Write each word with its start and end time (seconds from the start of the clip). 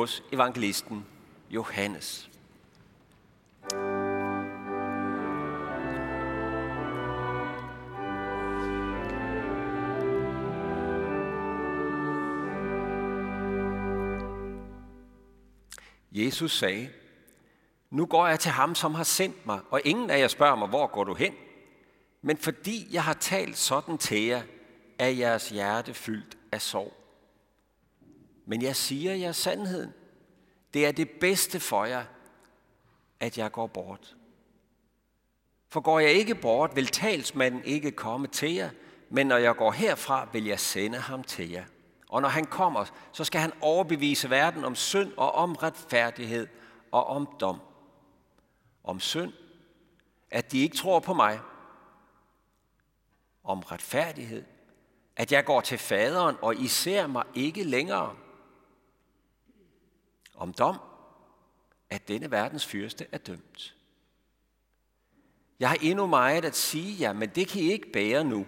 hos 0.00 0.22
evangelisten 0.32 1.06
Johannes. 1.50 2.30
Jesus 16.12 16.58
sagde, 16.58 16.88
nu 17.90 18.06
går 18.06 18.26
jeg 18.26 18.40
til 18.40 18.50
ham, 18.50 18.74
som 18.74 18.94
har 18.94 19.04
sendt 19.04 19.46
mig, 19.46 19.60
og 19.70 19.80
ingen 19.84 20.10
af 20.10 20.18
jer 20.18 20.28
spørger 20.28 20.56
mig, 20.56 20.68
hvor 20.68 20.86
går 20.86 21.04
du 21.04 21.14
hen? 21.14 21.34
Men 22.22 22.36
fordi 22.36 22.88
jeg 22.92 23.04
har 23.04 23.14
talt 23.14 23.58
sådan 23.58 23.98
til 23.98 24.22
jer, 24.22 24.42
er 24.98 25.08
jeres 25.08 25.48
hjerte 25.48 25.94
fyldt 25.94 26.38
af 26.52 26.62
sorg. 26.62 26.99
Men 28.46 28.62
jeg 28.62 28.76
siger 28.76 29.14
jer 29.14 29.32
sandheden. 29.32 29.92
Det 30.74 30.86
er 30.86 30.92
det 30.92 31.10
bedste 31.10 31.60
for 31.60 31.84
jer, 31.84 32.04
at 33.20 33.38
jeg 33.38 33.52
går 33.52 33.66
bort. 33.66 34.16
For 35.68 35.80
går 35.80 36.00
jeg 36.00 36.12
ikke 36.12 36.34
bort, 36.34 36.76
vil 36.76 36.86
talsmanden 36.86 37.64
ikke 37.64 37.90
komme 37.90 38.26
til 38.26 38.54
jer, 38.54 38.70
men 39.10 39.26
når 39.26 39.36
jeg 39.36 39.56
går 39.56 39.72
herfra, 39.72 40.28
vil 40.32 40.44
jeg 40.44 40.60
sende 40.60 40.98
ham 40.98 41.22
til 41.22 41.50
jer. 41.50 41.64
Og 42.08 42.22
når 42.22 42.28
han 42.28 42.44
kommer, 42.44 42.84
så 43.12 43.24
skal 43.24 43.40
han 43.40 43.52
overbevise 43.60 44.30
verden 44.30 44.64
om 44.64 44.74
synd 44.74 45.12
og 45.16 45.32
om 45.32 45.52
retfærdighed 45.52 46.46
og 46.90 47.06
om 47.06 47.28
dom. 47.40 47.60
Om 48.84 49.00
synd, 49.00 49.32
at 50.30 50.52
de 50.52 50.58
ikke 50.58 50.76
tror 50.76 51.00
på 51.00 51.14
mig. 51.14 51.40
Om 53.44 53.60
retfærdighed, 53.60 54.44
at 55.16 55.32
jeg 55.32 55.44
går 55.44 55.60
til 55.60 55.78
faderen, 55.78 56.36
og 56.42 56.56
I 56.56 56.68
ser 56.68 57.06
mig 57.06 57.24
ikke 57.34 57.62
længere. 57.62 58.16
Om 60.40 60.52
dom, 60.52 60.76
at 61.90 62.08
denne 62.08 62.30
verdens 62.30 62.66
fyrste 62.66 63.06
er 63.12 63.18
dømt. 63.18 63.74
Jeg 65.60 65.68
har 65.68 65.76
endnu 65.82 66.06
meget 66.06 66.44
at 66.44 66.56
sige 66.56 66.96
jer, 67.00 67.12
men 67.12 67.28
det 67.28 67.48
kan 67.48 67.62
I 67.62 67.72
ikke 67.72 67.92
bære 67.92 68.24
nu. 68.24 68.46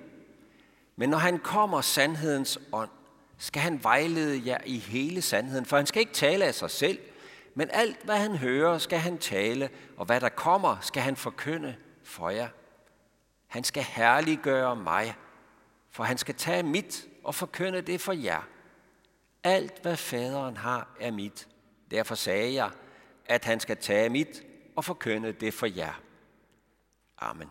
Men 0.97 1.09
når 1.09 1.19
han 1.19 1.39
kommer 1.39 1.81
sandhedens 1.81 2.59
ånd, 2.73 2.91
skal 3.39 3.63
han 3.63 3.85
vejlede 3.85 4.43
jer 4.47 4.59
i 4.67 4.79
hele 4.79 5.23
sandheden, 5.23 5.67
for 5.67 5.77
han 5.77 5.87
skal 5.87 6.01
ikke 6.01 6.13
tale 6.13 6.45
af 6.45 6.55
sig 6.55 6.71
selv, 6.71 6.99
men 7.55 7.69
alt, 7.73 8.05
hvad 8.05 8.17
han 8.17 8.37
hører, 8.37 8.79
skal 8.79 8.99
han 8.99 9.19
tale, 9.19 9.71
og 9.97 10.07
hvad 10.07 10.21
der 10.21 10.29
kommer, 10.29 10.77
skal 10.81 11.03
han 11.03 11.17
forkynde 11.17 11.77
for 12.03 12.31
jer. 12.31 12.49
Han 13.47 13.65
skal 13.65 13.83
herliggøre 13.83 14.77
mig, 14.77 15.15
for 15.91 16.05
han 16.05 16.19
skal 16.19 16.35
tage 16.35 16.63
mit 16.63 17.09
og 17.25 17.35
forkynde 17.35 17.81
det 17.81 18.01
for 18.01 18.13
jer. 18.13 18.41
Alt, 19.45 19.83
hvad 19.83 19.97
faderen 19.97 20.57
har, 20.57 20.97
er 21.01 21.11
mit. 21.11 21.49
Derfor 21.93 22.15
sagde 22.15 22.55
jeg, 22.55 22.71
at 23.27 23.45
han 23.45 23.61
skal 23.61 23.77
tage 23.77 24.09
mit 24.09 24.43
og 24.77 24.85
forkynde 24.85 25.33
det 25.33 25.55
for 25.55 25.67
jer. 25.67 26.01
Amen. 27.19 27.49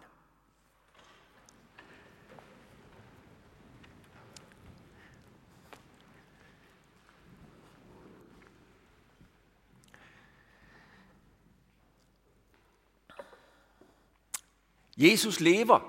Jesus 14.97 15.39
lever. 15.39 15.79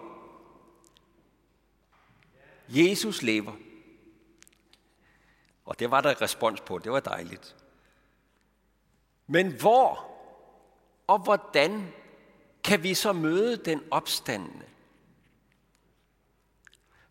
Jesus 2.68 3.22
lever. 3.22 3.56
Og 5.64 5.78
det 5.78 5.90
var 5.90 6.00
der 6.00 6.22
respons 6.22 6.60
på. 6.60 6.78
Det 6.78 6.92
var 6.92 7.00
dejligt. 7.00 7.61
Men 9.26 9.52
hvor 9.60 10.08
og 11.06 11.18
hvordan 11.18 11.92
kan 12.64 12.82
vi 12.82 12.94
så 12.94 13.12
møde 13.12 13.56
den 13.56 13.82
opstandende? 13.90 14.64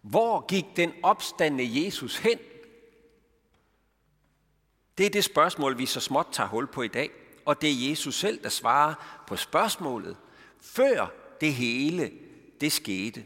Hvor 0.01 0.45
gik 0.45 0.65
den 0.75 0.93
opstandende 1.03 1.85
Jesus 1.85 2.17
hen? 2.17 2.39
Det 4.97 5.05
er 5.05 5.09
det 5.09 5.23
spørgsmål, 5.23 5.77
vi 5.77 5.85
så 5.85 5.99
småt 5.99 6.27
tager 6.31 6.49
hul 6.49 6.67
på 6.67 6.81
i 6.81 6.87
dag. 6.87 7.11
Og 7.45 7.61
det 7.61 7.69
er 7.69 7.89
Jesus 7.89 8.19
selv, 8.19 8.43
der 8.43 8.49
svarer 8.49 9.23
på 9.27 9.35
spørgsmålet, 9.35 10.17
før 10.61 11.13
det 11.41 11.53
hele, 11.53 12.11
det 12.61 12.71
skete. 12.71 13.23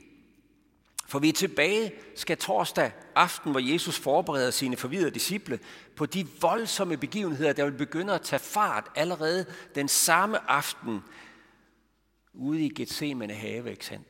For 1.08 1.20
vi 1.20 1.30
er 1.30 1.34
tilbage, 1.34 1.94
skal 2.16 2.38
torsdag 2.38 2.92
aften, 3.16 3.52
hvor 3.52 3.60
Jesus 3.60 4.00
forbereder 4.00 4.52
sine 4.52 4.78
forvirrede 4.78 5.12
disciple 5.12 5.60
på 5.96 6.06
de 6.06 6.28
voldsomme 6.42 6.98
begivenheder, 6.98 7.54
der 7.54 7.64
vil 7.64 7.78
begynde 7.78 8.14
at 8.14 8.22
tage 8.22 8.40
fart 8.40 8.92
allerede 8.96 9.46
den 9.76 9.88
samme 9.88 10.50
aften 10.50 11.04
ude 12.34 12.66
i 12.66 12.70
Gethsemane 12.70 13.34
have, 13.34 13.72
ikke 13.72 13.86
sandt? 13.86 14.08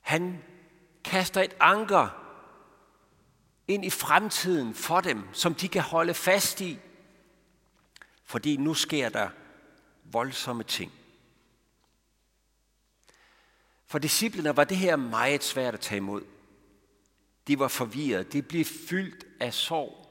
Han 0.00 0.42
kaster 1.04 1.42
et 1.42 1.56
anker 1.60 2.24
ind 3.68 3.84
i 3.84 3.90
fremtiden 3.90 4.74
for 4.74 5.00
dem, 5.00 5.22
som 5.32 5.54
de 5.54 5.68
kan 5.68 5.82
holde 5.82 6.14
fast 6.14 6.60
i, 6.60 6.78
fordi 8.24 8.56
nu 8.56 8.74
sker 8.74 9.08
der 9.08 9.28
voldsomme 10.04 10.62
ting. 10.62 10.92
For 13.88 13.98
disciplene 13.98 14.56
var 14.56 14.64
det 14.64 14.76
her 14.76 14.96
meget 14.96 15.44
svært 15.44 15.74
at 15.74 15.80
tage 15.80 15.96
imod. 15.96 16.22
De 17.46 17.58
var 17.58 17.68
forvirret. 17.68 18.32
De 18.32 18.42
blev 18.42 18.64
fyldt 18.64 19.26
af 19.40 19.54
sorg. 19.54 20.08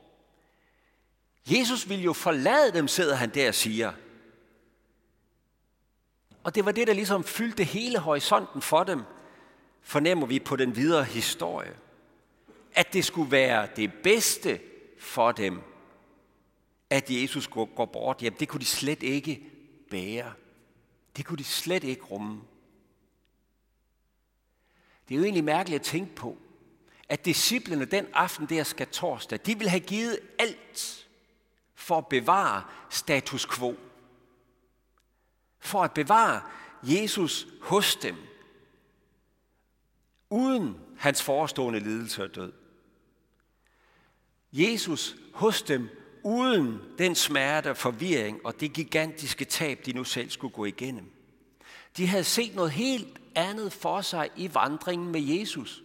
Jesus 1.51 1.89
ville 1.89 2.03
jo 2.03 2.13
forlade 2.13 2.73
dem, 2.73 2.87
sidder 2.87 3.16
han 3.16 3.29
der 3.29 3.47
og 3.47 3.55
siger. 3.55 3.93
Og 6.43 6.55
det 6.55 6.66
var 6.66 6.71
det, 6.71 6.87
der 6.87 6.93
ligesom 6.93 7.23
fyldte 7.23 7.63
hele 7.63 7.99
horisonten 7.99 8.61
for 8.61 8.83
dem, 8.83 9.01
fornemmer 9.81 10.27
vi 10.27 10.39
på 10.39 10.55
den 10.55 10.75
videre 10.75 11.03
historie. 11.03 11.75
At 12.73 12.93
det 12.93 13.05
skulle 13.05 13.31
være 13.31 13.67
det 13.75 13.93
bedste 14.03 14.59
for 14.99 15.31
dem, 15.31 15.61
at 16.89 17.09
Jesus 17.09 17.47
går 17.47 17.85
bort. 17.93 18.21
Jamen, 18.23 18.39
det 18.39 18.47
kunne 18.47 18.59
de 18.59 18.66
slet 18.66 19.03
ikke 19.03 19.41
bære. 19.89 20.33
Det 21.17 21.25
kunne 21.25 21.37
de 21.37 21.43
slet 21.43 21.83
ikke 21.83 22.03
rumme. 22.03 22.41
Det 25.07 25.16
er 25.16 25.18
jo 25.18 25.23
egentlig 25.23 25.44
mærkeligt 25.44 25.79
at 25.79 25.85
tænke 25.85 26.16
på, 26.16 26.38
at 27.09 27.25
disciplene 27.25 27.85
den 27.85 28.06
aften 28.13 28.45
der 28.45 28.63
skal 28.63 28.88
torsdag, 28.88 29.40
de 29.45 29.57
vil 29.57 29.69
have 29.69 29.79
givet 29.79 30.19
alt 30.40 31.07
for 31.75 31.97
at 31.97 32.07
bevare 32.07 32.63
status 32.90 33.46
quo. 33.46 33.75
For 35.59 35.84
at 35.84 35.91
bevare 35.91 36.41
Jesus 36.84 37.47
hos 37.62 37.96
dem, 37.96 38.16
uden 40.29 40.78
hans 40.97 41.23
forestående 41.23 41.79
lidelse 41.79 42.23
og 42.23 42.35
død. 42.35 42.53
Jesus 44.53 45.16
hos 45.34 45.62
dem, 45.62 45.90
uden 46.23 46.81
den 46.97 47.16
smerte, 47.16 47.75
forvirring 47.75 48.46
og 48.46 48.59
det 48.59 48.73
gigantiske 48.73 49.46
tab, 49.46 49.85
de 49.85 49.94
nu 49.94 50.03
selv 50.03 50.29
skulle 50.29 50.53
gå 50.53 50.66
igennem. 50.66 51.12
De 51.97 52.07
havde 52.07 52.23
set 52.23 52.56
noget 52.56 52.72
helt 52.72 53.26
andet 53.37 53.73
for 53.73 54.01
sig 54.01 54.29
i 54.35 54.53
vandringen 54.53 55.11
med 55.11 55.21
Jesus. 55.21 55.83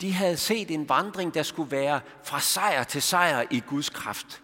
De 0.00 0.12
havde 0.12 0.36
set 0.36 0.70
en 0.70 0.88
vandring, 0.88 1.34
der 1.34 1.42
skulle 1.42 1.70
være 1.70 2.00
fra 2.24 2.40
sejr 2.40 2.84
til 2.84 3.02
sejr 3.02 3.46
i 3.50 3.60
Guds 3.60 3.90
kraft. 3.90 4.42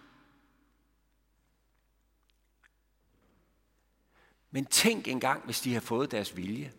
Men 4.51 4.65
tænk 4.65 5.07
engang, 5.07 5.45
hvis 5.45 5.61
de 5.61 5.73
har 5.73 5.81
fået 5.81 6.11
deres 6.11 6.37
vilje. 6.37 6.73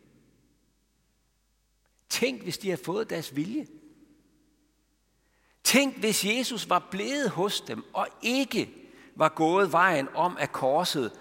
Tænk, 2.08 2.42
hvis 2.42 2.58
de 2.58 2.70
har 2.70 2.80
fået 2.84 3.10
deres 3.10 3.36
vilje. 3.36 3.66
Tænk, 5.64 5.98
hvis 5.98 6.24
Jesus 6.24 6.68
var 6.68 6.88
blevet 6.90 7.30
hos 7.30 7.60
dem 7.60 7.84
og 7.94 8.08
ikke 8.22 8.74
var 9.14 9.28
gået 9.28 9.72
vejen 9.72 10.08
om 10.14 10.36
af 10.36 10.52
korset 10.52 11.12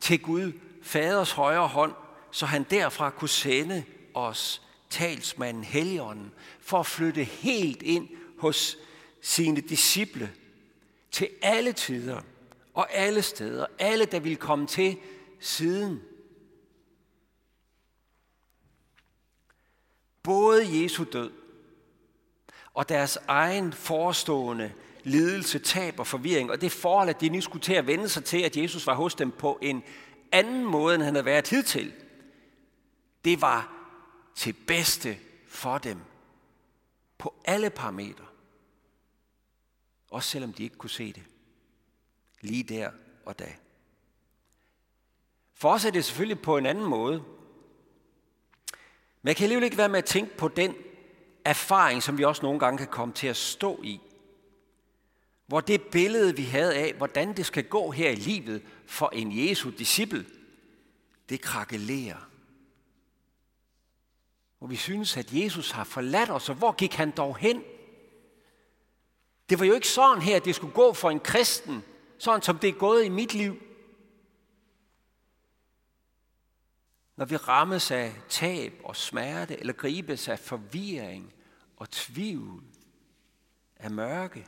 til 0.00 0.22
Gud, 0.22 0.52
faders 0.82 1.32
højre 1.32 1.68
hånd, 1.68 1.94
så 2.30 2.46
han 2.46 2.62
derfra 2.62 3.10
kunne 3.10 3.28
sende 3.28 3.84
os 4.14 4.62
talsmanden 4.90 5.64
Helligånden 5.64 6.32
for 6.60 6.80
at 6.80 6.86
flytte 6.86 7.24
helt 7.24 7.82
ind 7.82 8.08
hos 8.38 8.76
sine 9.22 9.60
disciple 9.60 10.32
til 11.10 11.28
alle 11.42 11.72
tider 11.72 12.20
og 12.74 12.92
alle 12.94 13.22
steder, 13.22 13.66
alle 13.78 14.04
der 14.04 14.20
vil 14.20 14.36
komme 14.36 14.66
til 14.66 14.96
siden. 15.40 16.02
Både 20.22 20.82
Jesu 20.82 21.04
død 21.12 21.30
og 22.74 22.88
deres 22.88 23.18
egen 23.28 23.72
forestående 23.72 24.72
lidelse, 25.04 25.58
tab 25.58 25.98
og 25.98 26.06
forvirring, 26.06 26.50
og 26.50 26.60
det 26.60 26.72
forhold, 26.72 27.08
at 27.08 27.20
de 27.20 27.28
nu 27.28 27.40
skulle 27.40 27.62
til 27.62 27.72
at 27.72 27.86
vende 27.86 28.08
sig 28.08 28.24
til, 28.24 28.42
at 28.42 28.56
Jesus 28.56 28.86
var 28.86 28.94
hos 28.94 29.14
dem 29.14 29.30
på 29.30 29.58
en 29.62 29.82
anden 30.32 30.64
måde, 30.64 30.94
end 30.94 31.02
han 31.02 31.14
havde 31.14 31.24
været 31.24 31.48
hidtil, 31.48 31.92
det 33.24 33.40
var 33.40 33.72
til 34.34 34.52
bedste 34.52 35.18
for 35.46 35.78
dem 35.78 36.00
på 37.18 37.34
alle 37.44 37.70
parametre. 37.70 38.26
Også 40.10 40.30
selvom 40.30 40.52
de 40.52 40.62
ikke 40.62 40.76
kunne 40.76 40.90
se 40.90 41.12
det. 41.12 41.22
Lige 42.40 42.62
der 42.62 42.90
og 43.24 43.38
da. 43.38 43.54
For 45.54 45.72
os 45.72 45.84
er 45.84 45.90
det 45.90 46.04
selvfølgelig 46.04 46.42
på 46.42 46.56
en 46.56 46.66
anden 46.66 46.84
måde. 46.84 47.24
Men 49.22 49.28
jeg 49.28 49.36
kan 49.36 49.44
alligevel 49.44 49.64
ikke 49.64 49.76
være 49.76 49.88
med 49.88 49.98
at 49.98 50.04
tænke 50.04 50.36
på 50.36 50.48
den 50.48 50.74
erfaring, 51.44 52.02
som 52.02 52.18
vi 52.18 52.24
også 52.24 52.42
nogle 52.42 52.60
gange 52.60 52.78
kan 52.78 52.86
komme 52.86 53.14
til 53.14 53.26
at 53.26 53.36
stå 53.36 53.82
i. 53.82 54.00
Hvor 55.46 55.60
det 55.60 55.82
billede, 55.82 56.36
vi 56.36 56.42
havde 56.42 56.74
af, 56.74 56.94
hvordan 56.94 57.36
det 57.36 57.46
skal 57.46 57.64
gå 57.64 57.90
her 57.90 58.10
i 58.10 58.14
livet 58.14 58.62
for 58.86 59.10
en 59.12 59.48
Jesu 59.48 59.70
disciple, 59.70 60.26
det 61.28 61.40
krakelerer. 61.40 62.29
Hvor 64.60 64.68
vi 64.68 64.76
synes, 64.76 65.16
at 65.16 65.32
Jesus 65.32 65.70
har 65.70 65.84
forladt 65.84 66.30
os, 66.30 66.48
og 66.48 66.54
hvor 66.54 66.72
gik 66.72 66.94
han 66.94 67.10
dog 67.10 67.36
hen? 67.36 67.62
Det 69.48 69.58
var 69.58 69.64
jo 69.64 69.72
ikke 69.72 69.88
sådan 69.88 70.22
her, 70.22 70.36
at 70.36 70.44
det 70.44 70.54
skulle 70.54 70.74
gå 70.74 70.92
for 70.92 71.10
en 71.10 71.20
kristen, 71.20 71.84
sådan 72.18 72.42
som 72.42 72.58
det 72.58 72.68
er 72.68 72.78
gået 72.78 73.04
i 73.04 73.08
mit 73.08 73.34
liv. 73.34 73.62
Når 77.16 77.24
vi 77.24 77.36
rammes 77.36 77.90
af 77.90 78.14
tab 78.28 78.80
og 78.84 78.96
smerte, 78.96 79.60
eller 79.60 79.72
gribes 79.72 80.28
af 80.28 80.38
forvirring 80.38 81.32
og 81.76 81.90
tvivl, 81.90 82.62
af 83.76 83.90
mørke. 83.90 84.46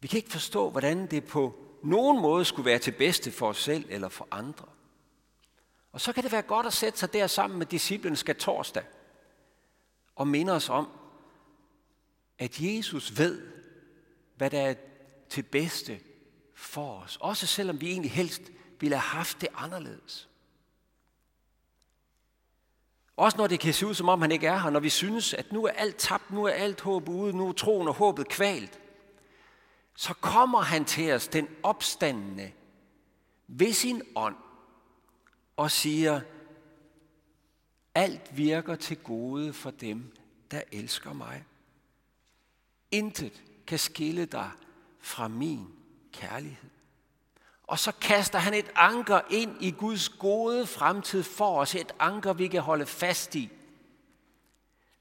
Vi 0.00 0.08
kan 0.08 0.16
ikke 0.16 0.30
forstå, 0.30 0.70
hvordan 0.70 1.06
det 1.06 1.24
på 1.24 1.58
nogen 1.82 2.20
måde 2.20 2.44
skulle 2.44 2.66
være 2.66 2.78
til 2.78 2.92
bedste 2.92 3.32
for 3.32 3.48
os 3.48 3.62
selv 3.62 3.86
eller 3.88 4.08
for 4.08 4.28
andre. 4.30 4.75
Og 5.96 6.00
så 6.00 6.12
kan 6.12 6.24
det 6.24 6.32
være 6.32 6.42
godt 6.42 6.66
at 6.66 6.72
sætte 6.72 6.98
sig 6.98 7.12
der 7.12 7.26
sammen 7.26 7.58
med 7.58 7.66
disciplen 7.66 8.16
skal 8.16 8.36
torsdag 8.36 8.84
og 10.16 10.28
minde 10.28 10.52
os 10.52 10.68
om, 10.68 10.88
at 12.38 12.60
Jesus 12.60 13.18
ved, 13.18 13.42
hvad 14.36 14.50
der 14.50 14.60
er 14.60 14.74
til 15.28 15.42
bedste 15.42 16.00
for 16.54 17.00
os. 17.00 17.18
Også 17.20 17.46
selvom 17.46 17.80
vi 17.80 17.90
egentlig 17.90 18.10
helst 18.10 18.42
ville 18.80 18.96
have 18.96 19.18
haft 19.18 19.40
det 19.40 19.48
anderledes. 19.54 20.28
Også 23.16 23.38
når 23.38 23.46
det 23.46 23.60
kan 23.60 23.74
se 23.74 23.86
ud, 23.86 23.94
som 23.94 24.08
om 24.08 24.20
han 24.20 24.32
ikke 24.32 24.46
er 24.46 24.58
her, 24.58 24.70
når 24.70 24.80
vi 24.80 24.90
synes, 24.90 25.34
at 25.34 25.52
nu 25.52 25.64
er 25.64 25.70
alt 25.70 25.96
tabt, 25.96 26.30
nu 26.30 26.44
er 26.44 26.52
alt 26.52 26.80
håb 26.80 27.08
ude, 27.08 27.36
nu 27.36 27.48
er 27.48 27.52
troen 27.52 27.88
og 27.88 27.94
håbet 27.94 28.28
kvalt, 28.28 28.80
så 29.94 30.14
kommer 30.14 30.60
han 30.60 30.84
til 30.84 31.12
os, 31.12 31.28
den 31.28 31.48
opstandende, 31.62 32.52
ved 33.46 33.72
sin 33.72 34.02
ånd, 34.16 34.36
og 35.56 35.70
siger, 35.70 36.20
alt 37.94 38.36
virker 38.36 38.76
til 38.76 38.96
gode 38.96 39.52
for 39.52 39.70
dem, 39.70 40.16
der 40.50 40.62
elsker 40.72 41.12
mig. 41.12 41.44
Intet 42.90 43.42
kan 43.66 43.78
skille 43.78 44.26
dig 44.26 44.50
fra 45.00 45.28
min 45.28 45.66
kærlighed. 46.12 46.70
Og 47.62 47.78
så 47.78 47.92
kaster 47.92 48.38
han 48.38 48.54
et 48.54 48.70
anker 48.74 49.20
ind 49.30 49.56
i 49.60 49.70
Guds 49.70 50.08
gode 50.08 50.66
fremtid 50.66 51.22
for 51.22 51.60
os. 51.60 51.74
Et 51.74 51.92
anker, 51.98 52.32
vi 52.32 52.48
kan 52.48 52.62
holde 52.62 52.86
fast 52.86 53.34
i. 53.34 53.50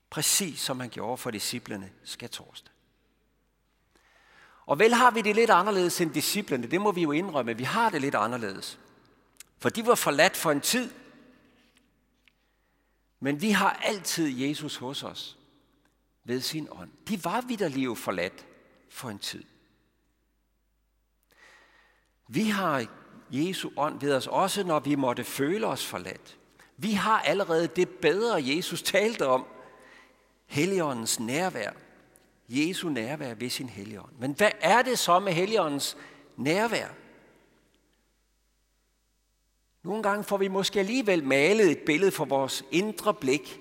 Præcis 0.09 0.59
som 0.59 0.79
han 0.79 0.89
gjorde 0.89 1.17
for 1.17 1.31
disciplene 1.31 1.91
skal 2.03 2.29
torsdag. 2.29 2.71
Og 4.65 4.79
vel 4.79 4.93
har 4.93 5.11
vi 5.11 5.21
det 5.21 5.35
lidt 5.35 5.49
anderledes 5.49 6.01
end 6.01 6.13
disciplene. 6.13 6.67
Det 6.67 6.81
må 6.81 6.91
vi 6.91 7.01
jo 7.01 7.11
indrømme. 7.11 7.57
Vi 7.57 7.63
har 7.63 7.89
det 7.89 8.01
lidt 8.01 8.15
anderledes. 8.15 8.79
For 9.65 9.69
de 9.69 9.85
var 9.85 9.95
forladt 9.95 10.37
for 10.37 10.51
en 10.51 10.61
tid. 10.61 10.91
Men 13.19 13.41
vi 13.41 13.49
har 13.49 13.79
altid 13.83 14.41
Jesus 14.41 14.75
hos 14.75 15.03
os 15.03 15.37
ved 16.23 16.41
sin 16.41 16.67
ånd. 16.71 16.91
De 17.07 17.23
var 17.23 17.41
vidderlige 17.41 17.95
forladt 17.95 18.45
for 18.89 19.09
en 19.09 19.19
tid. 19.19 19.43
Vi 22.27 22.43
har 22.43 22.85
Jesu 23.31 23.69
ånd 23.77 23.99
ved 23.99 24.13
os 24.13 24.27
også, 24.27 24.63
når 24.63 24.79
vi 24.79 24.95
måtte 24.95 25.23
føle 25.23 25.67
os 25.67 25.85
forladt. 25.85 26.37
Vi 26.77 26.91
har 26.91 27.21
allerede 27.21 27.67
det 27.67 27.89
bedre, 27.89 28.43
Jesus 28.47 28.81
talte 28.81 29.27
om. 29.27 29.45
Helligåndens 30.45 31.19
nærvær. 31.19 31.71
Jesu 32.49 32.89
nærvær 32.89 33.33
ved 33.33 33.49
sin 33.49 33.69
helligånd. 33.69 34.11
Men 34.19 34.31
hvad 34.31 34.51
er 34.61 34.81
det 34.81 34.99
så 34.99 35.19
med 35.19 35.33
helligåndens 35.33 35.97
nærvær? 36.37 37.04
Nogle 39.85 40.03
gange 40.03 40.23
får 40.23 40.37
vi 40.37 40.47
måske 40.47 40.79
alligevel 40.79 41.23
malet 41.23 41.71
et 41.71 41.79
billede 41.85 42.11
for 42.11 42.25
vores 42.25 42.65
indre 42.71 43.13
blik. 43.13 43.59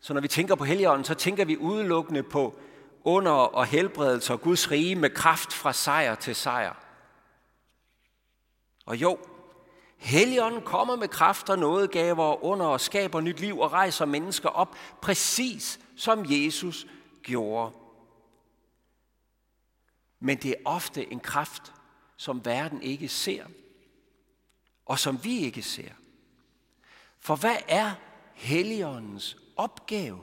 Så 0.00 0.14
når 0.14 0.20
vi 0.20 0.28
tænker 0.28 0.54
på 0.54 0.64
Helligånden, 0.64 1.04
så 1.04 1.14
tænker 1.14 1.44
vi 1.44 1.56
udelukkende 1.56 2.22
på 2.22 2.58
under 3.04 3.32
og 3.32 3.66
helbredelse 3.66 4.32
og 4.32 4.40
Guds 4.40 4.70
rige 4.70 4.96
med 4.96 5.10
kraft 5.10 5.52
fra 5.52 5.72
sejr 5.72 6.14
til 6.14 6.34
sejr. 6.34 6.74
Og 8.86 8.96
jo, 8.96 9.18
Helligånden 9.96 10.62
kommer 10.62 10.96
med 10.96 11.08
kraft 11.08 11.50
og 11.50 11.58
nådegaver 11.58 12.44
under 12.44 12.66
og 12.66 12.80
skaber 12.80 13.20
nyt 13.20 13.40
liv 13.40 13.58
og 13.58 13.72
rejser 13.72 14.04
mennesker 14.04 14.48
op, 14.48 14.76
præcis 15.02 15.80
som 15.96 16.24
Jesus 16.28 16.86
gjorde. 17.22 17.72
Men 20.20 20.38
det 20.38 20.50
er 20.50 20.62
ofte 20.64 21.12
en 21.12 21.20
kraft, 21.20 21.72
som 22.16 22.44
verden 22.44 22.82
ikke 22.82 23.08
ser, 23.08 23.44
og 24.86 24.98
som 24.98 25.24
vi 25.24 25.38
ikke 25.38 25.62
ser. 25.62 25.90
For 27.18 27.36
hvad 27.36 27.56
er 27.68 27.92
Helligåndens 28.34 29.36
opgave? 29.56 30.20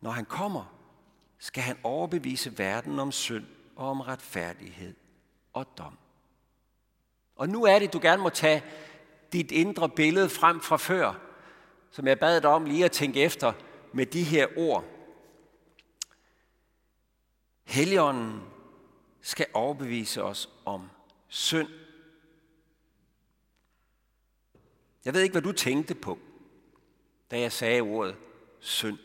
Når 0.00 0.10
han 0.10 0.24
kommer, 0.24 0.76
skal 1.38 1.62
han 1.62 1.78
overbevise 1.82 2.58
verden 2.58 2.98
om 2.98 3.12
synd 3.12 3.46
og 3.76 3.90
om 3.90 4.00
retfærdighed 4.00 4.94
og 5.52 5.78
dom. 5.78 5.98
Og 7.36 7.48
nu 7.48 7.64
er 7.64 7.78
det, 7.78 7.92
du 7.92 7.98
gerne 8.02 8.22
må 8.22 8.28
tage 8.28 8.64
dit 9.32 9.52
indre 9.52 9.88
billede 9.88 10.28
frem 10.28 10.60
fra 10.60 10.76
før, 10.76 11.14
som 11.90 12.06
jeg 12.06 12.18
bad 12.18 12.40
dig 12.40 12.50
om 12.50 12.64
lige 12.64 12.84
at 12.84 12.92
tænke 12.92 13.22
efter 13.22 13.52
med 13.92 14.06
de 14.06 14.22
her 14.22 14.46
ord. 14.56 14.84
Helligånden 17.64 18.55
skal 19.26 19.46
overbevise 19.54 20.22
os 20.22 20.50
om 20.64 20.90
synd. 21.28 21.68
Jeg 25.04 25.14
ved 25.14 25.22
ikke, 25.22 25.32
hvad 25.32 25.42
du 25.42 25.52
tænkte 25.52 25.94
på, 25.94 26.18
da 27.30 27.40
jeg 27.40 27.52
sagde 27.52 27.80
ordet 27.80 28.16
synd. 28.60 28.98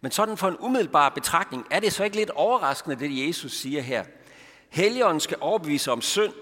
Men 0.00 0.10
sådan 0.10 0.36
for 0.36 0.48
en 0.48 0.56
umiddelbar 0.58 1.08
betragtning 1.08 1.66
er 1.70 1.80
det 1.80 1.92
så 1.92 2.04
ikke 2.04 2.16
lidt 2.16 2.30
overraskende, 2.30 2.98
det 2.98 3.26
Jesus 3.26 3.52
siger 3.52 3.80
her. 3.80 4.04
Helligånden 4.68 5.20
skal 5.20 5.38
overbevise 5.40 5.92
om 5.92 6.02
synd, 6.02 6.34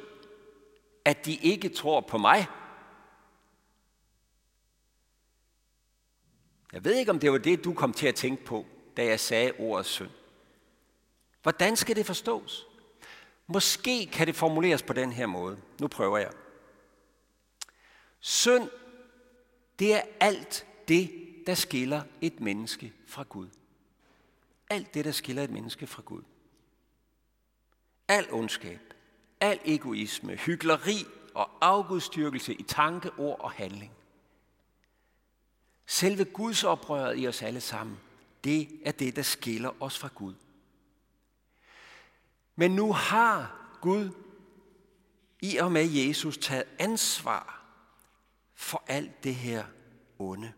at 1.04 1.26
de 1.26 1.34
ikke 1.36 1.68
tror 1.68 2.00
på 2.00 2.18
mig. 2.18 2.46
Jeg 6.72 6.84
ved 6.84 6.94
ikke, 6.94 7.10
om 7.10 7.18
det 7.18 7.32
var 7.32 7.38
det, 7.38 7.64
du 7.64 7.74
kom 7.74 7.92
til 7.92 8.06
at 8.06 8.14
tænke 8.14 8.44
på, 8.44 8.66
da 8.96 9.04
jeg 9.04 9.20
sagde 9.20 9.52
ordet 9.58 9.86
synd. 9.86 10.10
Hvordan 11.42 11.76
skal 11.76 11.96
det 11.96 12.06
forstås? 12.06 12.66
Måske 13.46 14.06
kan 14.06 14.26
det 14.26 14.36
formuleres 14.36 14.82
på 14.82 14.92
den 14.92 15.12
her 15.12 15.26
måde. 15.26 15.58
Nu 15.80 15.88
prøver 15.88 16.18
jeg. 16.18 16.32
Synd, 18.20 18.70
det 19.78 19.94
er 19.94 20.02
alt 20.20 20.66
det, 20.88 21.10
der 21.46 21.54
skiller 21.54 22.02
et 22.20 22.40
menneske 22.40 22.92
fra 23.06 23.22
Gud. 23.22 23.48
Alt 24.70 24.94
det, 24.94 25.04
der 25.04 25.12
skiller 25.12 25.42
et 25.42 25.50
menneske 25.50 25.86
fra 25.86 26.02
Gud. 26.02 26.22
Al 28.08 28.32
ondskab, 28.32 28.94
al 29.40 29.60
egoisme, 29.64 30.36
hyggeleri 30.36 31.04
og 31.34 31.50
afgudstyrkelse 31.60 32.54
i 32.54 32.62
tanke, 32.62 33.10
ord 33.18 33.40
og 33.40 33.50
handling. 33.50 33.92
Selve 35.86 36.24
Guds 36.24 36.64
oprøret 36.64 37.18
i 37.18 37.28
os 37.28 37.42
alle 37.42 37.60
sammen, 37.60 37.98
det 38.44 38.68
er 38.84 38.92
det, 38.92 39.16
der 39.16 39.22
skiller 39.22 39.82
os 39.82 39.98
fra 39.98 40.08
Gud. 40.14 40.34
Men 42.56 42.70
nu 42.70 42.92
har 42.92 43.52
Gud 43.80 44.10
i 45.40 45.56
og 45.56 45.72
med 45.72 45.88
Jesus 45.90 46.38
taget 46.38 46.64
ansvar 46.78 47.62
for 48.54 48.82
alt 48.86 49.24
det 49.24 49.34
her 49.34 49.64
onde. 50.18 50.52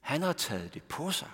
Han 0.00 0.22
har 0.22 0.32
taget 0.32 0.74
det 0.74 0.82
på 0.82 1.10
sig. 1.10 1.28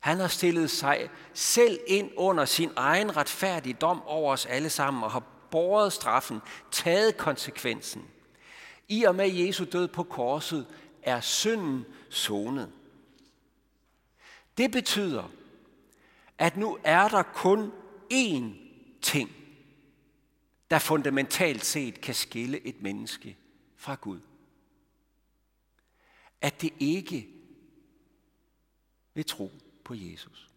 Han 0.00 0.20
har 0.20 0.28
stillet 0.28 0.70
sig 0.70 1.10
selv 1.34 1.80
ind 1.86 2.10
under 2.16 2.44
sin 2.44 2.70
egen 2.76 3.16
retfærdige 3.16 3.74
dom 3.74 4.02
over 4.02 4.32
os 4.32 4.46
alle 4.46 4.70
sammen 4.70 5.02
og 5.02 5.10
har 5.10 5.22
båret 5.50 5.92
straffen, 5.92 6.40
taget 6.70 7.16
konsekvensen. 7.16 8.04
I 8.88 9.04
og 9.04 9.14
med 9.14 9.28
Jesu 9.28 9.64
død 9.72 9.88
på 9.88 10.02
korset 10.02 10.66
er 11.02 11.20
synden 11.20 11.84
sonet. 12.10 12.72
Det 14.58 14.70
betyder, 14.70 15.30
at 16.38 16.56
nu 16.56 16.78
er 16.84 17.08
der 17.08 17.22
kun 17.22 17.72
én 18.12 18.69
ting, 19.02 19.30
der 20.70 20.78
fundamentalt 20.78 21.64
set 21.64 22.00
kan 22.00 22.14
skille 22.14 22.66
et 22.66 22.82
menneske 22.82 23.36
fra 23.76 23.94
Gud. 23.94 24.20
at 26.40 26.62
det 26.62 26.72
ikke 26.78 27.28
vil 29.14 29.24
tro 29.24 29.52
på 29.84 29.94
Jesus. 29.94 30.50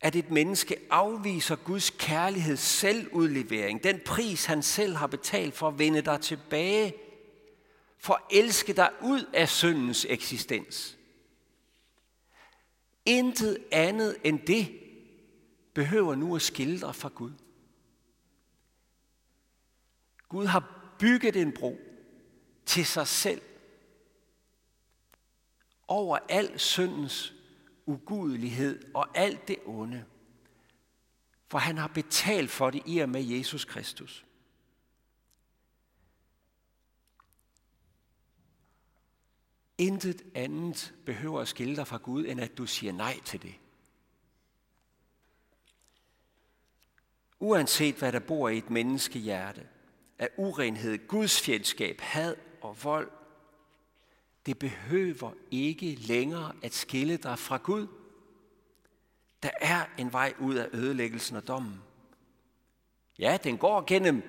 At 0.00 0.16
et 0.16 0.30
menneske 0.30 0.76
afviser 0.90 1.56
Guds 1.56 1.90
kærlighed, 1.90 2.56
selvudlevering, 2.56 3.84
den 3.84 4.00
pris 4.06 4.44
han 4.44 4.62
selv 4.62 4.96
har 4.96 5.06
betalt 5.06 5.54
for 5.54 5.68
at 5.68 5.78
vende 5.78 6.02
dig 6.02 6.20
tilbage, 6.20 6.94
for 7.98 8.14
at 8.14 8.22
elske 8.30 8.72
dig 8.72 8.90
ud 9.02 9.24
af 9.34 9.48
syndens 9.48 10.06
eksistens. 10.08 10.98
Intet 13.04 13.58
andet 13.72 14.16
end 14.24 14.40
det 14.40 14.80
behøver 15.74 16.14
nu 16.14 16.36
at 16.36 16.42
skildre 16.42 16.94
fra 16.94 17.08
Gud. 17.14 17.32
Gud 20.28 20.46
har 20.46 20.94
bygget 20.98 21.36
en 21.36 21.52
bro 21.52 21.78
til 22.66 22.86
sig 22.86 23.06
selv 23.06 23.42
over 25.88 26.18
al 26.28 26.58
syndens 26.58 27.34
ugudelighed 27.86 28.94
og 28.94 29.18
alt 29.18 29.48
det 29.48 29.56
onde. 29.66 30.04
For 31.48 31.58
han 31.58 31.78
har 31.78 31.88
betalt 31.88 32.50
for 32.50 32.70
det 32.70 32.82
i 32.86 32.98
og 32.98 33.08
med 33.08 33.22
Jesus 33.22 33.64
Kristus. 33.64 34.24
Intet 39.78 40.22
andet 40.34 40.94
behøver 41.06 41.40
at 41.40 41.48
skille 41.48 41.76
dig 41.76 41.86
fra 41.86 41.96
Gud, 41.96 42.26
end 42.26 42.40
at 42.40 42.58
du 42.58 42.66
siger 42.66 42.92
nej 42.92 43.20
til 43.24 43.42
det. 43.42 43.54
Uanset 47.40 47.94
hvad 47.94 48.12
der 48.12 48.18
bor 48.18 48.48
i 48.48 48.58
et 48.58 48.70
menneskehjerte, 48.70 49.68
af 50.18 50.28
urenhed, 50.36 51.08
gudsfjendskab, 51.08 52.00
had 52.00 52.36
og 52.60 52.84
vold, 52.84 53.10
det 54.46 54.58
behøver 54.58 55.32
ikke 55.50 55.94
længere 55.94 56.52
at 56.62 56.74
skille 56.74 57.16
dig 57.16 57.38
fra 57.38 57.56
Gud. 57.56 57.86
Der 59.42 59.50
er 59.60 59.84
en 59.98 60.12
vej 60.12 60.34
ud 60.40 60.54
af 60.54 60.68
ødelæggelsen 60.72 61.36
og 61.36 61.48
dommen. 61.48 61.82
Ja, 63.18 63.38
den 63.44 63.58
går 63.58 63.84
gennem 63.86 64.22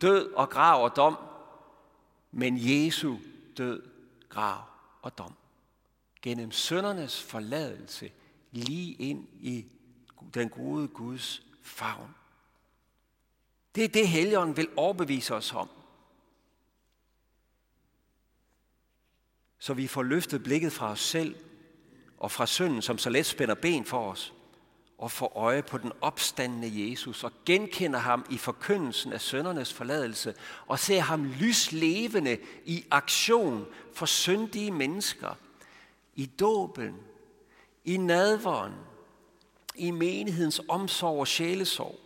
død 0.00 0.32
og 0.32 0.50
grav 0.50 0.84
og 0.84 0.96
dom, 0.96 1.16
men 2.32 2.54
Jesu 2.58 3.16
død, 3.56 3.82
grav 4.28 4.69
og 5.02 5.18
dom. 5.18 5.34
Gennem 6.22 6.52
søndernes 6.52 7.22
forladelse 7.22 8.12
lige 8.50 8.92
ind 8.94 9.28
i 9.40 9.66
den 10.34 10.48
gode 10.48 10.88
Guds 10.88 11.42
favn. 11.62 12.14
Det 13.74 13.84
er 13.84 13.88
det, 13.88 14.08
Helligånden 14.08 14.56
vil 14.56 14.68
overbevise 14.76 15.34
os 15.34 15.52
om. 15.52 15.70
Så 19.58 19.74
vi 19.74 19.86
får 19.86 20.02
løftet 20.02 20.42
blikket 20.42 20.72
fra 20.72 20.90
os 20.90 21.00
selv 21.00 21.36
og 22.18 22.30
fra 22.30 22.46
synden, 22.46 22.82
som 22.82 22.98
så 22.98 23.10
let 23.10 23.26
spænder 23.26 23.54
ben 23.54 23.84
for 23.84 24.10
os, 24.10 24.34
og 25.00 25.10
får 25.10 25.32
øje 25.36 25.62
på 25.62 25.78
den 25.78 25.92
opstandende 26.00 26.90
Jesus 26.90 27.24
og 27.24 27.32
genkender 27.46 27.98
ham 27.98 28.26
i 28.30 28.38
forkyndelsen 28.38 29.12
af 29.12 29.20
søndernes 29.20 29.72
forladelse 29.72 30.34
og 30.66 30.78
ser 30.78 31.00
ham 31.00 31.24
lyslevende 31.24 32.38
i 32.64 32.84
aktion 32.90 33.66
for 33.94 34.06
syndige 34.06 34.70
mennesker, 34.70 35.34
i 36.14 36.26
dåben, 36.26 36.96
i 37.84 37.96
nadveren, 37.96 38.72
i 39.74 39.90
menighedens 39.90 40.60
omsorg 40.68 41.20
og 41.20 41.28
sjælesorg. 41.28 41.98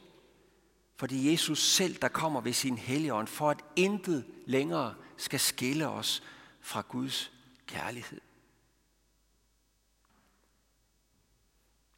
For 0.97 1.07
det 1.07 1.27
er 1.27 1.31
Jesus 1.31 1.63
selv, 1.63 1.97
der 2.03 2.09
kommer 2.09 2.41
ved 2.41 2.53
sin 2.53 2.79
helligånd, 2.79 3.27
for 3.27 3.51
at 3.51 3.65
intet 3.77 4.25
længere 4.47 4.95
skal 5.17 5.41
skille 5.41 5.89
os 5.89 6.23
fra 6.61 6.85
Guds 6.89 7.33
kærlighed. 7.67 8.21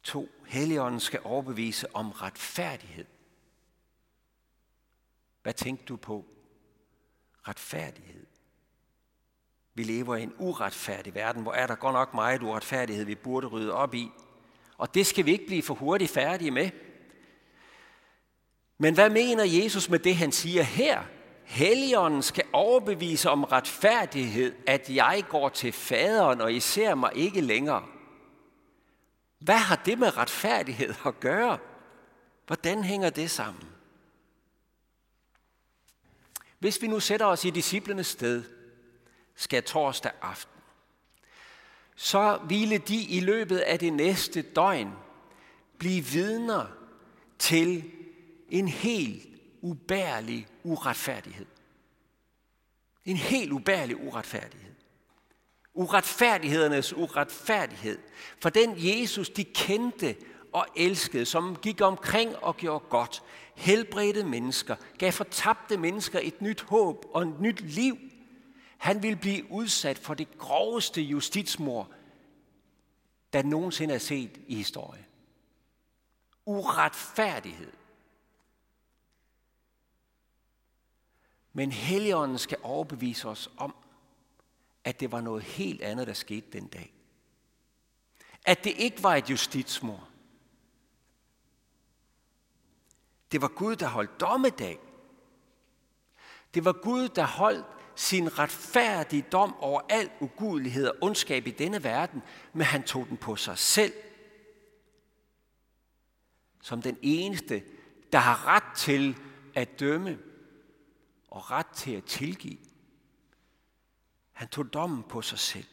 2. 0.07 0.29
Helligånden 0.45 0.99
skal 0.99 1.19
overbevise 1.23 1.95
om 1.95 2.11
retfærdighed. 2.11 3.05
Hvad 5.43 5.53
tænkte 5.53 5.85
du 5.85 5.95
på? 5.95 6.25
Retfærdighed. 7.47 8.25
Vi 9.73 9.83
lever 9.83 10.15
i 10.15 10.23
en 10.23 10.33
uretfærdig 10.37 11.15
verden, 11.15 11.41
hvor 11.41 11.53
er 11.53 11.67
der 11.67 11.75
godt 11.75 11.93
nok 11.93 12.13
meget 12.13 12.43
uretfærdighed, 12.43 13.05
vi 13.05 13.15
burde 13.15 13.47
rydde 13.47 13.73
op 13.73 13.93
i. 13.93 14.11
Og 14.77 14.93
det 14.93 15.05
skal 15.05 15.25
vi 15.25 15.31
ikke 15.31 15.45
blive 15.45 15.63
for 15.63 15.73
hurtigt 15.73 16.11
færdige 16.11 16.51
med. 16.51 16.69
Men 18.77 18.93
hvad 18.93 19.09
mener 19.09 19.43
Jesus 19.43 19.89
med 19.89 19.99
det, 19.99 20.15
han 20.15 20.31
siger 20.31 20.63
her? 20.63 21.03
Helligånden 21.43 22.21
skal 22.21 22.45
overbevise 22.53 23.29
om 23.29 23.43
retfærdighed, 23.43 24.55
at 24.67 24.89
jeg 24.89 25.23
går 25.29 25.49
til 25.49 25.71
faderen, 25.71 26.41
og 26.41 26.53
I 26.53 26.59
ser 26.59 26.95
mig 26.95 27.11
ikke 27.15 27.41
længere. 27.41 27.96
Hvad 29.39 29.57
har 29.57 29.75
det 29.75 29.99
med 29.99 30.17
retfærdighed 30.17 30.93
at 31.05 31.19
gøre? 31.19 31.59
Hvordan 32.47 32.83
hænger 32.83 33.09
det 33.09 33.31
sammen? 33.31 33.69
Hvis 36.59 36.81
vi 36.81 36.87
nu 36.87 36.99
sætter 36.99 37.25
os 37.25 37.45
i 37.45 37.49
disciplenes 37.49 38.07
sted, 38.07 38.43
skal 39.35 39.63
torsdag 39.63 40.11
aften, 40.21 40.61
så 41.95 42.39
ville 42.47 42.77
de 42.77 43.03
i 43.03 43.19
løbet 43.19 43.57
af 43.57 43.79
det 43.79 43.93
næste 43.93 44.41
døgn 44.41 44.93
blive 45.77 46.05
vidner 46.05 46.65
til 47.39 47.91
en 48.49 48.67
helt 48.67 49.27
ubærlig 49.61 50.47
uretfærdighed. 50.63 51.45
En 53.05 53.17
helt 53.17 53.51
ubærlig 53.51 53.97
uretfærdighed. 53.97 54.73
Uretfærdighedernes 55.77 56.93
uretfærdighed. 56.93 57.99
For 58.41 58.49
den 58.49 58.73
Jesus, 58.77 59.29
de 59.29 59.43
kendte 59.43 60.15
og 60.53 60.65
elskede, 60.75 61.25
som 61.25 61.55
gik 61.61 61.81
omkring 61.81 62.35
og 62.35 62.57
gjorde 62.57 62.85
godt, 62.89 63.23
helbredte 63.55 64.23
mennesker, 64.23 64.75
gav 64.97 65.11
fortabte 65.11 65.77
mennesker 65.77 66.19
et 66.23 66.41
nyt 66.41 66.61
håb 66.61 67.05
og 67.13 67.21
et 67.21 67.39
nyt 67.39 67.61
liv. 67.61 67.97
Han 68.77 69.03
ville 69.03 69.17
blive 69.17 69.51
udsat 69.51 69.97
for 69.97 70.13
det 70.13 70.37
groveste 70.37 71.01
justitsmord, 71.01 71.91
der 73.33 73.43
nogensinde 73.43 73.93
er 73.93 73.99
set 73.99 74.37
i 74.47 74.55
historien. 74.55 75.05
Uretfærdighed. 76.45 77.71
Men 81.53 81.71
Helligånden 81.71 82.37
skal 82.37 82.57
overbevise 82.63 83.27
os 83.27 83.51
om, 83.57 83.75
at 84.87 84.99
det 84.99 85.11
var 85.11 85.21
noget 85.21 85.43
helt 85.43 85.81
andet, 85.81 86.07
der 86.07 86.13
skete 86.13 86.47
den 86.51 86.67
dag. 86.67 86.93
At 88.45 88.63
det 88.63 88.73
ikke 88.77 89.03
var 89.03 89.15
et 89.15 89.29
justitsmord. 89.29 90.07
Det 93.31 93.41
var 93.41 93.47
Gud, 93.47 93.75
der 93.75 93.87
holdt 93.87 94.19
dommedag. 94.19 94.79
Det 96.53 96.65
var 96.65 96.71
Gud, 96.71 97.09
der 97.09 97.25
holdt 97.25 97.65
sin 97.95 98.39
retfærdige 98.39 99.21
dom 99.21 99.55
over 99.59 99.81
al 99.89 100.09
ugudelighed 100.19 100.87
og 100.87 100.95
ondskab 101.01 101.47
i 101.47 101.51
denne 101.51 101.83
verden, 101.83 102.23
men 102.53 102.65
han 102.65 102.83
tog 102.83 103.07
den 103.09 103.17
på 103.17 103.35
sig 103.35 103.57
selv. 103.57 103.93
Som 106.61 106.81
den 106.81 106.97
eneste, 107.01 107.63
der 108.11 108.19
har 108.19 108.47
ret 108.47 108.75
til 108.77 109.17
at 109.55 109.79
dømme 109.79 110.19
og 111.27 111.51
ret 111.51 111.67
til 111.67 111.91
at 111.91 112.05
tilgive. 112.05 112.66
Han 114.37 114.47
tog 114.47 114.73
dommen 114.73 115.03
på 115.03 115.21
sig 115.21 115.39
selv. 115.39 115.65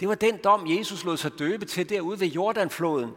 Det 0.00 0.08
var 0.08 0.14
den 0.14 0.38
dom, 0.44 0.70
Jesus 0.78 1.04
lod 1.04 1.16
sig 1.16 1.38
døbe 1.38 1.64
til 1.64 1.88
derude 1.88 2.20
ved 2.20 2.26
Jordanfloden, 2.26 3.14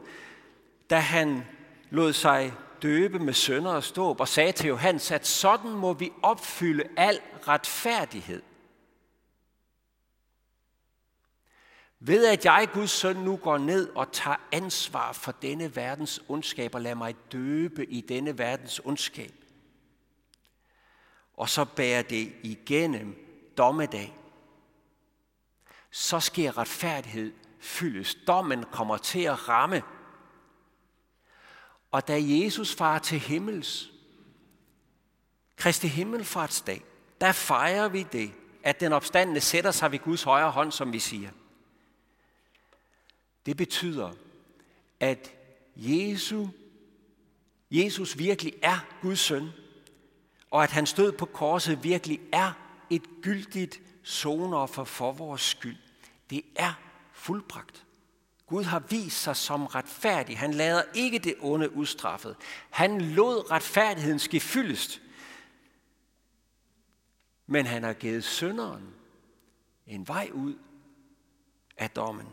da 0.90 1.00
han 1.00 1.44
lod 1.90 2.14
sig 2.14 2.54
døbe 2.82 3.20
med 3.20 3.34
sønder 3.34 3.72
og 3.72 3.84
ståb 3.84 4.20
og 4.20 4.28
sagde 4.28 4.52
til 4.52 4.68
Johannes, 4.68 5.12
at 5.12 5.28
sådan 5.28 5.72
må 5.72 5.94
vi 5.94 6.12
opfylde 6.22 6.84
al 6.98 7.20
retfærdighed. 7.48 8.42
Ved 12.00 12.26
at 12.26 12.46
jeg, 12.46 12.70
Guds 12.74 12.92
søn, 12.92 13.16
nu 13.16 13.36
går 13.36 13.58
ned 13.58 13.90
og 13.90 14.12
tager 14.12 14.48
ansvar 14.52 15.12
for 15.12 15.32
denne 15.32 15.76
verdens 15.76 16.22
ondskab 16.28 16.76
og 16.76 16.82
lader 16.82 16.96
mig 16.96 17.16
døbe 17.32 17.86
i 17.86 18.02
denne 18.02 18.38
verdens 18.38 18.82
ondskab, 18.84 19.34
og 21.34 21.50
så 21.50 21.66
bærer 21.66 22.02
det 22.02 22.34
igennem 22.44 23.29
dommedag, 23.60 24.16
så 25.92 26.20
sker 26.20 26.58
retfærdighed 26.58 27.34
fyldes. 27.60 28.18
Dommen 28.28 28.64
kommer 28.72 28.98
til 28.98 29.20
at 29.20 29.50
ramme. 29.50 29.84
Og 31.92 32.08
da 32.08 32.22
Jesus 32.22 32.76
far 32.76 33.00
til 33.00 33.20
himmels, 33.20 33.92
Kristi 35.56 35.88
himmelfartsdag, 35.88 36.84
der 37.22 37.32
fejrer 37.32 37.88
vi 37.88 38.04
det, 38.12 38.32
at 38.64 38.80
den 38.80 38.94
opstandende 38.94 39.42
sætter 39.42 39.72
sig 39.72 39.92
ved 39.92 40.00
Guds 40.00 40.24
højre 40.24 40.52
hånd, 40.52 40.72
som 40.72 40.94
vi 40.94 41.00
siger. 41.00 41.30
Det 43.46 43.58
betyder, 43.58 44.12
at 45.00 45.32
Jesus, 45.76 46.48
Jesus 47.72 48.18
virkelig 48.18 48.54
er 48.62 48.80
Guds 49.02 49.20
søn, 49.20 49.50
og 50.52 50.64
at 50.64 50.72
han 50.72 50.86
stød 50.86 51.12
på 51.12 51.26
korset 51.26 51.84
virkelig 51.84 52.20
er 52.34 52.69
et 52.90 53.04
gyldigt 53.22 53.82
sonoffer 54.04 54.84
for 54.84 55.12
vores 55.12 55.42
skyld. 55.42 55.78
Det 56.30 56.42
er 56.56 56.74
fuldbragt. 57.14 57.86
Gud 58.48 58.64
har 58.64 58.80
vist 58.80 59.22
sig 59.22 59.36
som 59.36 59.66
retfærdig. 59.66 60.38
Han 60.38 60.54
lader 60.54 60.84
ikke 60.94 61.20
det 61.20 61.36
onde 61.40 61.76
udstraffet. 61.76 62.36
Han 62.70 63.02
lod 63.02 63.52
retfærdigheden 63.52 64.20
ske 64.20 64.40
fyldest. 64.40 65.02
Men 67.48 67.66
han 67.66 67.84
har 67.84 67.94
givet 67.94 68.24
synderen 68.24 68.94
en 69.88 70.08
vej 70.08 70.30
ud 70.34 70.56
af 71.78 71.90
dommen. 71.90 72.28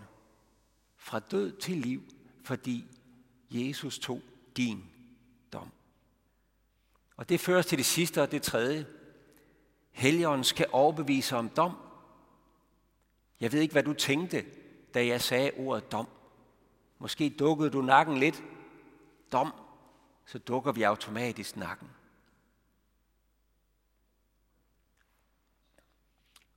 Fra 0.96 1.18
død 1.18 1.60
til 1.60 1.76
liv, 1.76 2.02
fordi 2.44 2.84
Jesus 3.50 3.98
tog 3.98 4.22
din 4.56 4.84
dom. 5.52 5.70
Og 7.16 7.28
det 7.28 7.40
fører 7.40 7.62
til 7.62 7.78
det 7.78 7.86
sidste 7.86 8.22
og 8.22 8.30
det 8.30 8.42
tredje. 8.42 8.86
Helligånden 9.97 10.45
skal 10.45 10.67
overbevise 10.73 11.37
om 11.37 11.49
dom. 11.49 11.76
Jeg 13.41 13.53
ved 13.53 13.61
ikke, 13.61 13.73
hvad 13.73 13.83
du 13.83 13.93
tænkte, 13.93 14.47
da 14.95 15.07
jeg 15.07 15.21
sagde 15.21 15.50
ordet 15.57 15.93
dom. 15.93 16.09
Måske 16.99 17.31
dukkede 17.38 17.71
du 17.71 17.83
nakken 17.83 18.19
lidt. 18.19 18.43
Dom. 19.33 19.55
Så 20.26 20.38
dukker 20.38 20.73
vi 20.73 20.83
automatisk 20.83 21.57
nakken. 21.57 21.91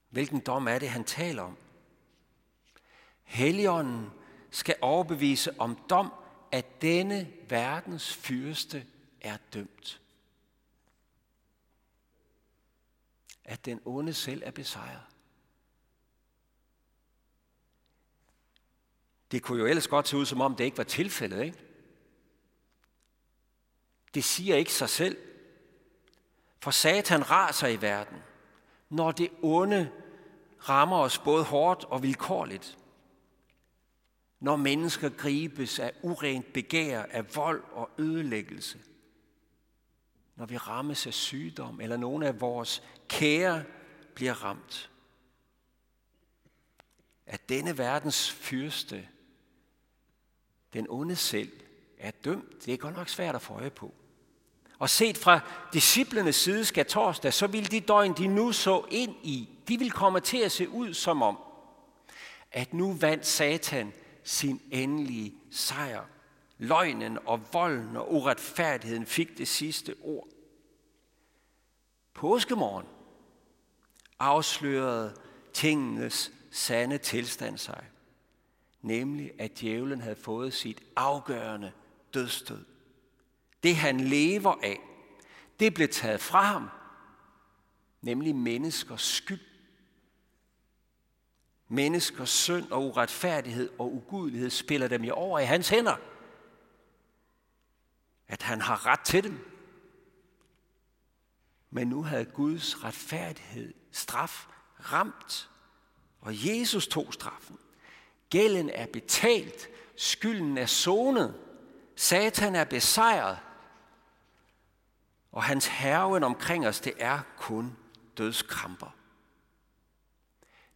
Hvilken 0.10 0.39
dom 0.39 0.67
er 0.67 0.79
det, 0.79 0.89
han 0.89 1.03
taler 1.03 1.43
om? 1.43 1.58
Helligånden 3.24 4.10
skal 4.50 4.75
overbevise 4.81 5.60
om 5.60 5.75
dom, 5.89 6.13
at 6.51 6.81
denne 6.81 7.34
verdens 7.50 8.15
fyrste 8.15 8.86
er 9.22 9.38
dømt. 9.53 9.98
At 13.49 13.65
den 13.65 13.81
onde 13.85 14.13
selv 14.13 14.41
er 14.45 14.51
besejret. 14.51 15.01
Det 19.31 19.43
kunne 19.43 19.59
jo 19.59 19.65
ellers 19.65 19.87
godt 19.87 20.07
se 20.07 20.17
ud, 20.17 20.25
som 20.25 20.41
om 20.41 20.55
det 20.55 20.63
ikke 20.63 20.77
var 20.77 20.83
tilfældet, 20.83 21.43
ikke? 21.43 21.57
Det 24.13 24.23
siger 24.23 24.55
ikke 24.55 24.73
sig 24.73 24.89
selv. 24.89 25.17
For 26.59 26.71
Satan 26.71 27.29
raser 27.29 27.67
i 27.67 27.81
verden, 27.81 28.17
når 28.89 29.11
det 29.11 29.29
onde 29.41 29.91
rammer 30.59 30.97
os 30.97 31.19
både 31.19 31.43
hårdt 31.43 31.85
og 31.85 32.03
vilkårligt. 32.03 32.77
Når 34.39 34.55
mennesker 34.55 35.09
gribes 35.09 35.79
af 35.79 35.93
urent 36.03 36.53
begær, 36.53 37.03
af 37.03 37.35
vold 37.35 37.63
og 37.71 37.89
ødelæggelse. 37.97 38.79
Når 40.39 40.46
vi 40.46 40.58
rammes 40.58 41.08
af 41.08 41.13
sygdom, 41.13 41.81
eller 41.81 41.98
nogle 41.98 42.27
af 42.27 42.41
vores 42.41 42.84
kære 43.08 43.63
bliver 44.13 44.43
ramt. 44.43 44.89
At 47.25 47.50
denne 47.50 47.77
verdens 47.77 48.31
fyrste 48.31 49.08
den 50.74 50.86
onde 50.89 51.15
selv 51.15 51.51
er 51.98 52.12
dømt. 52.12 52.65
Det 52.65 52.74
er 52.74 52.77
godt 52.77 52.96
nok 52.96 53.10
svært 53.10 53.36
at 53.36 53.41
få 53.41 53.53
øje 53.53 53.69
på. 53.69 53.93
Og 54.79 54.89
set 54.89 55.17
fra 55.17 55.39
disciplenes 55.74 56.36
side 56.36 56.65
skal 56.65 56.86
torsdag, 56.86 57.34
så 57.34 57.48
vil 57.48 57.72
de 57.72 57.79
døgn, 57.79 58.13
de 58.13 58.27
nu 58.27 58.51
så 58.51 58.86
ind 58.91 59.15
i, 59.24 59.50
de 59.67 59.79
vil 59.79 59.91
komme 59.91 60.19
til 60.19 60.38
at 60.38 60.51
se 60.51 60.69
ud 60.69 60.93
som 60.93 61.22
om, 61.22 61.38
at 62.51 62.74
nu 62.74 62.93
vandt 62.93 63.25
Satan 63.25 63.93
sin 64.24 64.62
endelige 64.72 65.36
sejr. 65.51 66.05
Løgnen 66.59 67.17
og 67.25 67.53
volden 67.53 67.95
og 67.95 68.13
uretfærdigheden 68.13 69.05
fik 69.05 69.37
det 69.37 69.47
sidste 69.47 69.95
ord. 70.01 70.27
Påskemorgen 72.13 72.85
afslørede 74.19 75.15
tingenes 75.53 76.31
sande 76.51 76.97
tilstand 76.97 77.57
sig 77.57 77.85
nemlig 78.81 79.31
at 79.39 79.60
djævlen 79.60 80.01
havde 80.01 80.15
fået 80.15 80.53
sit 80.53 80.84
afgørende 80.95 81.71
dødstød. 82.13 82.65
Det 83.63 83.75
han 83.75 83.99
lever 83.99 84.55
af, 84.63 84.79
det 85.60 85.73
blev 85.73 85.88
taget 85.88 86.21
fra 86.21 86.41
ham, 86.41 86.69
nemlig 88.01 88.36
menneskers 88.36 89.01
skyld. 89.01 89.39
Menneskers 91.67 92.29
synd 92.29 92.71
og 92.71 92.86
uretfærdighed 92.86 93.69
og 93.79 93.93
ugudelighed 93.93 94.49
spiller 94.49 94.88
dem 94.88 95.03
jo 95.03 95.13
over 95.13 95.39
i 95.39 95.45
hans 95.45 95.69
hænder. 95.69 95.95
At 98.29 98.41
han 98.41 98.61
har 98.61 98.85
ret 98.85 98.99
til 98.99 99.23
dem. 99.23 99.45
Men 101.69 101.87
nu 101.87 102.03
havde 102.03 102.25
Guds 102.25 102.83
retfærdighed, 102.83 103.73
straf, 103.91 104.47
ramt, 104.79 105.49
og 106.21 106.47
Jesus 106.47 106.87
tog 106.87 107.13
straffen. 107.13 107.57
Gælden 108.29 108.69
er 108.69 108.85
betalt. 108.93 109.69
Skylden 109.95 110.57
er 110.57 110.65
sonet. 110.65 111.39
Satan 111.95 112.55
er 112.55 112.63
besejret. 112.63 113.37
Og 115.31 115.43
hans 115.43 115.67
herven 115.67 116.23
omkring 116.23 116.67
os, 116.67 116.79
det 116.79 116.93
er 116.97 117.19
kun 117.37 117.77
dødskramper. 118.17 118.95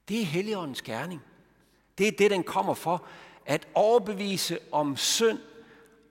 Det 0.07 0.21
er 0.21 0.25
Helligåndens 0.25 0.81
gerning. 0.81 1.21
Det 1.97 2.07
er 2.07 2.11
det, 2.11 2.31
den 2.31 2.43
kommer 2.43 2.73
for. 2.73 3.07
At 3.45 3.67
overbevise 3.73 4.59
om 4.71 4.97
synd 4.97 5.39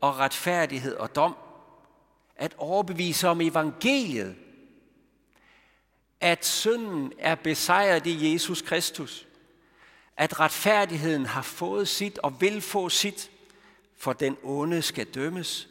og 0.03 0.19
retfærdighed 0.19 0.97
og 0.97 1.17
dom. 1.17 1.37
At 2.37 2.55
overbevise 2.59 3.29
om 3.29 3.41
evangeliet. 3.41 4.37
At 6.21 6.47
synden 6.47 7.13
er 7.19 7.35
besejret 7.35 8.07
i 8.07 8.33
Jesus 8.33 8.63
Kristus 8.63 9.27
at 10.17 10.41
retfærdigheden 10.41 11.27
har 11.27 11.43
fået 11.43 11.89
sit 11.89 12.19
og 12.19 12.41
vil 12.41 12.61
få 12.61 12.89
sit, 12.89 13.31
for 13.97 14.13
den 14.13 14.37
onde 14.43 14.83
skal 14.83 15.07
dømmes, 15.07 15.69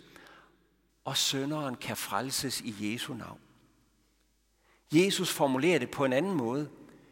og 1.06 1.17
sønderen 1.17 1.76
kan 1.76 1.98
frelses 1.98 2.62
i 2.62 2.94
Jesu 2.94 3.13
navn. 3.13 3.39
Jesus 4.94 5.32
formulerer 5.32 5.80
det 5.80 5.91
på 5.91 6.06
en 6.06 6.13
anden 6.13 6.34
måde. 6.34 6.70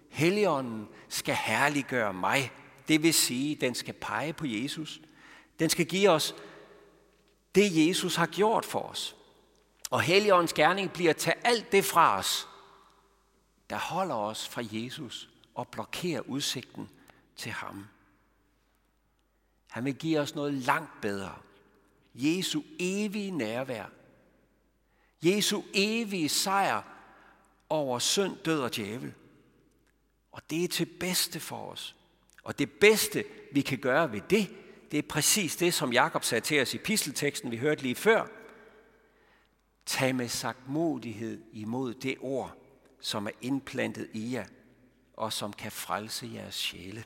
Helligånden 0.09 0.87
skal 1.09 1.35
herliggøre 1.35 2.13
mig. 2.13 2.51
Det 2.87 3.03
vil 3.03 3.13
sige, 3.13 3.55
den 3.55 3.75
skal 3.75 3.93
pege 3.93 4.33
på 4.33 4.45
Jesus. 4.47 5.01
Den 5.59 5.69
skal 5.69 5.85
give 5.85 6.09
os 6.09 6.35
det, 7.55 7.87
Jesus 7.87 8.15
har 8.15 8.25
gjort 8.25 8.65
for 8.65 8.79
os. 8.79 9.15
Og 9.89 10.01
Helligåndens 10.01 10.53
gerning 10.53 10.91
bliver 10.91 11.09
at 11.09 11.17
tage 11.17 11.47
alt 11.47 11.71
det 11.71 11.85
fra 11.85 12.17
os, 12.17 12.47
der 13.69 13.77
holder 13.77 14.15
os 14.15 14.47
fra 14.47 14.61
Jesus 14.71 15.29
og 15.55 15.67
blokerer 15.67 16.21
udsigten 16.21 16.89
til 17.35 17.51
ham. 17.51 17.85
Han 19.67 19.85
vil 19.85 19.95
give 19.95 20.19
os 20.19 20.35
noget 20.35 20.53
langt 20.53 21.01
bedre. 21.01 21.35
Jesu 22.15 22.61
evige 22.79 23.31
nærvær. 23.31 23.85
Jesu 25.21 25.61
evige 25.73 26.29
sejr 26.29 26.81
over 27.69 27.99
synd, 27.99 28.37
død 28.37 28.61
og 28.61 28.75
djævel. 28.75 29.13
Og 30.31 30.41
det 30.49 30.63
er 30.63 30.67
til 30.67 30.85
bedste 30.85 31.39
for 31.39 31.71
os. 31.71 31.95
Og 32.43 32.59
det 32.59 32.71
bedste, 32.71 33.23
vi 33.51 33.61
kan 33.61 33.77
gøre 33.77 34.11
ved 34.11 34.21
det, 34.29 34.49
det 34.91 34.97
er 34.97 35.07
præcis 35.09 35.55
det, 35.55 35.73
som 35.73 35.93
Jakob 35.93 36.23
sagde 36.23 36.41
til 36.41 36.61
os 36.61 36.73
i 36.73 36.77
pistelteksten, 36.77 37.51
vi 37.51 37.57
hørte 37.57 37.81
lige 37.81 37.95
før. 37.95 38.27
Tag 39.85 40.15
med 40.15 40.27
sagtmodighed 40.27 41.43
imod 41.51 41.93
det 41.93 42.17
ord, 42.19 42.55
som 42.99 43.27
er 43.27 43.31
indplantet 43.41 44.09
i 44.13 44.33
jer, 44.33 44.45
og 45.13 45.33
som 45.33 45.53
kan 45.53 45.71
frelse 45.71 46.31
jeres 46.33 46.55
sjæle. 46.55 47.03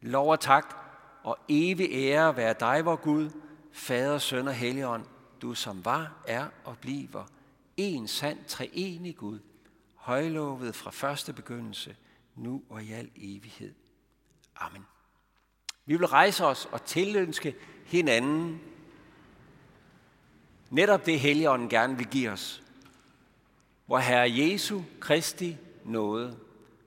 Lov 0.00 0.30
og 0.30 0.40
tak 0.40 0.74
og 1.22 1.38
evig 1.48 1.88
ære 1.92 2.36
være 2.36 2.54
dig, 2.60 2.84
vor 2.84 2.96
Gud, 2.96 3.30
Fader, 3.72 4.18
Søn 4.18 4.48
og 4.48 4.54
Helligånd, 4.54 5.06
du 5.42 5.54
som 5.54 5.84
var, 5.84 6.22
er 6.26 6.48
og 6.64 6.78
bliver 6.78 7.24
en 7.76 8.08
sand 8.08 8.44
treenig 8.44 9.16
Gud, 9.16 9.38
højlovet 9.94 10.74
fra 10.74 10.90
første 10.90 11.32
begyndelse, 11.32 11.96
nu 12.34 12.62
og 12.68 12.82
i 12.82 12.92
al 12.92 13.10
evighed. 13.16 13.74
Amen. 14.56 14.86
Vi 15.90 15.96
vil 15.96 16.06
rejse 16.06 16.44
os 16.44 16.68
og 16.72 16.84
tilønske 16.84 17.54
hinanden 17.86 18.60
netop 20.70 21.06
det 21.06 21.20
Helligånden 21.20 21.68
gerne 21.68 21.96
vil 21.96 22.06
give 22.06 22.30
os. 22.30 22.62
Hvor 23.86 23.98
Herre 23.98 24.32
Jesu 24.36 24.80
Kristi 25.00 25.56
nåde, 25.84 26.38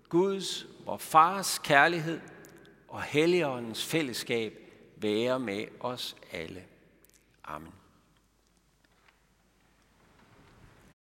Guds, 0.09 0.67
vor 0.85 0.97
Fars 0.97 1.59
kærlighed– 1.59 2.19
og 2.93 3.01
Helligåndens 3.01 3.85
fællesskab 3.85 4.53
være 4.95 5.39
med 5.39 5.65
os 5.79 6.15
alle. 6.31 6.63
Amen. 7.43 7.73